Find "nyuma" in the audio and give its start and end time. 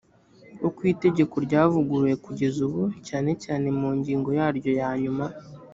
5.03-5.25